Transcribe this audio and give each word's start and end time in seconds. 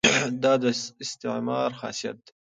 دا 0.43 0.53
د 0.61 0.63
استعمار 1.07 1.69
خاصیت 1.79 2.17
دی. 2.25 2.31